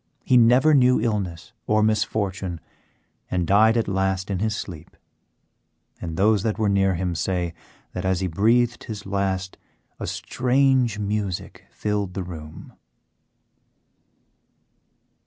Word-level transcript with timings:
He 0.23 0.35
never 0.35 0.73
knew 0.73 0.99
illness 0.99 1.53
or 1.67 1.83
misfortune, 1.83 2.59
and 3.29 3.45
died 3.45 3.77
at 3.77 3.87
last 3.87 4.31
in 4.31 4.39
his 4.39 4.55
sleep; 4.55 4.97
and 6.01 6.17
those 6.17 6.41
that 6.41 6.57
were 6.57 6.69
near 6.69 6.95
him 6.95 7.13
say 7.13 7.53
that 7.91 8.03
as 8.03 8.19
he 8.19 8.25
breathed 8.25 8.85
his 8.85 9.05
last 9.05 9.59
a 9.99 10.07
strange 10.07 10.97
music 10.97 11.65
filled 11.69 12.15
the 12.15 12.23
room. 12.23 12.73